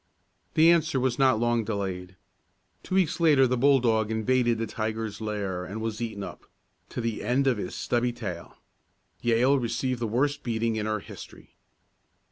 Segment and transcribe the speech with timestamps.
[0.55, 2.15] The answer was not long delayed.
[2.81, 6.47] Two weeks later the bulldog invaded the tiger's lair and was eaten up
[6.89, 8.57] to the end of his stubby tail.
[9.21, 11.53] Yale received the worst beating in her history.